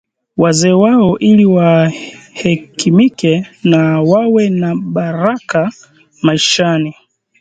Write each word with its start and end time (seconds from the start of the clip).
wazee 0.37 0.71
wao 0.73 1.19
ili 1.19 1.45
wahekimike 1.45 3.47
na 3.63 4.01
wawe 4.01 4.49
na 4.49 4.75
baraka 4.75 5.71
maishani 6.21 6.95